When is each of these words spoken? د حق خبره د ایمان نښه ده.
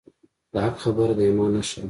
د 0.53 0.53
حق 0.65 0.75
خبره 0.83 1.13
د 1.17 1.19
ایمان 1.27 1.49
نښه 1.55 1.73
ده. 1.75 1.79